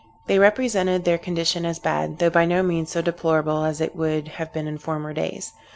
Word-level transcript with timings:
They 0.25 0.39
represented 0.39 1.05
their 1.05 1.19
condition 1.19 1.63
as 1.63 1.77
bad, 1.77 2.17
though 2.17 2.31
by 2.31 2.45
no 2.45 2.63
means 2.63 2.89
so 2.89 3.03
deplorable 3.03 3.65
as 3.65 3.79
it 3.79 3.95
would 3.95 4.29
have 4.29 4.51
been 4.51 4.67
in 4.67 4.79
former 4.79 5.13
days. 5.13 5.53